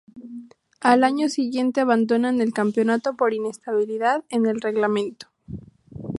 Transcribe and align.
Al 0.79 1.03
año 1.03 1.29
siguiente 1.29 1.79
abandonan 1.81 2.41
el 2.41 2.53
campeonato 2.53 3.15
por 3.15 3.35
inestabilidad 3.35 4.25
en 4.29 4.47
el 4.47 4.59
reglamento. 4.59 5.27